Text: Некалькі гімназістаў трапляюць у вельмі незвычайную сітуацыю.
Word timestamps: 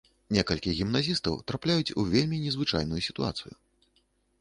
Некалькі 0.37 0.73
гімназістаў 0.77 1.37
трапляюць 1.53 1.95
у 1.99 2.07
вельмі 2.17 2.43
незвычайную 2.49 3.01
сітуацыю. 3.11 3.53